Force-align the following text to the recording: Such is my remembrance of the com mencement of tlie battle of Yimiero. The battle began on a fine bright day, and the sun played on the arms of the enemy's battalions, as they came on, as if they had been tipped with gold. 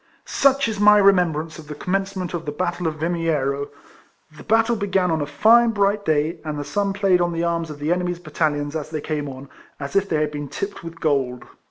Such 0.25 0.67
is 0.67 0.79
my 0.79 0.97
remembrance 0.97 1.59
of 1.59 1.67
the 1.67 1.75
com 1.75 1.93
mencement 1.93 2.33
of 2.33 2.45
tlie 2.45 2.57
battle 2.57 2.87
of 2.87 2.95
Yimiero. 3.03 3.69
The 4.35 4.41
battle 4.41 4.75
began 4.75 5.11
on 5.11 5.21
a 5.21 5.27
fine 5.27 5.69
bright 5.69 6.05
day, 6.05 6.39
and 6.43 6.57
the 6.57 6.63
sun 6.63 6.91
played 6.91 7.21
on 7.21 7.33
the 7.33 7.43
arms 7.43 7.69
of 7.69 7.77
the 7.77 7.91
enemy's 7.93 8.17
battalions, 8.17 8.75
as 8.75 8.89
they 8.89 8.99
came 8.99 9.29
on, 9.29 9.47
as 9.79 9.95
if 9.95 10.09
they 10.09 10.19
had 10.19 10.31
been 10.31 10.47
tipped 10.47 10.83
with 10.83 10.99
gold. 10.99 11.45